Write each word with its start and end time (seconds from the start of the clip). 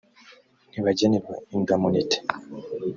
ntibagenerwa 0.69 1.33
indamunite 1.57 2.17